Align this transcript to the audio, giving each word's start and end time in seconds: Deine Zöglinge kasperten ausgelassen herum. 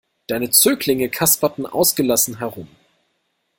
Deine 0.25 0.49
Zöglinge 0.49 1.09
kasperten 1.09 1.67
ausgelassen 1.67 2.39
herum. 2.39 2.67